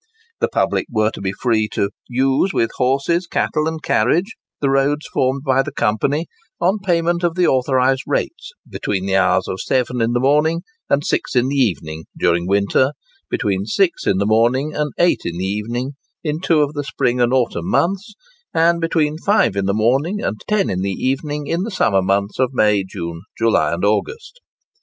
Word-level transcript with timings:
The 0.39 0.47
public 0.47 0.87
were 0.89 1.11
to 1.11 1.21
be 1.21 1.31
free 1.31 1.67
"to 1.73 1.91
use 2.09 2.51
with 2.53 2.71
horses, 2.77 3.27
cattle 3.27 3.67
and 3.67 3.83
carriages," 3.83 4.33
the 4.59 4.71
roads 4.71 5.05
formed 5.13 5.43
by 5.43 5.61
the 5.61 5.71
company, 5.71 6.25
on 6.59 6.79
payment 6.79 7.23
of 7.23 7.35
the 7.35 7.45
authorised 7.45 8.05
rates, 8.07 8.51
"between 8.67 9.05
the 9.05 9.15
hours 9.15 9.47
of 9.47 9.61
seven 9.61 10.01
in 10.01 10.13
the 10.13 10.19
morning 10.19 10.63
and 10.89 11.05
six 11.05 11.35
in 11.35 11.49
the 11.49 11.55
evening," 11.55 12.05
during 12.17 12.47
winter; 12.47 12.93
"between 13.29 13.67
six 13.67 14.07
in 14.07 14.17
the 14.17 14.25
morning 14.25 14.73
and 14.73 14.91
eight 14.97 15.21
in 15.23 15.37
the 15.37 15.45
evening," 15.45 15.91
in 16.23 16.41
two 16.41 16.61
of 16.61 16.73
the 16.73 16.83
spring 16.83 17.21
and 17.21 17.31
autumn 17.31 17.69
months; 17.69 18.15
and 18.55 18.81
"between 18.81 19.19
five 19.19 19.55
in 19.55 19.65
the 19.67 19.71
morning 19.71 20.19
and 20.19 20.41
ten 20.47 20.71
in 20.71 20.81
the 20.81 20.89
evening," 20.93 21.45
in 21.45 21.61
the 21.61 21.69
summer 21.69 22.01
months 22.01 22.39
of 22.39 22.49
May, 22.55 22.83
June, 22.83 23.21
July, 23.37 23.71
and 23.71 23.85
August. 23.85 24.39